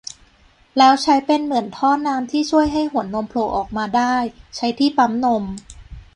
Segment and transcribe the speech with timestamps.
[0.77, 4.15] แล้วใช้เป็นเหมือนห่อน้ำแข็งที่ช่วยให้หัวนมโผล่ออกมาได้
[4.55, 5.43] ใช้ที่ปั๊มนม